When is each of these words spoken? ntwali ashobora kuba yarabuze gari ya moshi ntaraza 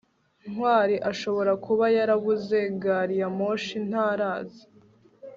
ntwali 0.51 0.95
ashobora 1.11 1.51
kuba 1.65 1.85
yarabuze 1.97 2.57
gari 2.81 3.15
ya 3.21 3.29
moshi 3.37 3.75
ntaraza 3.87 4.63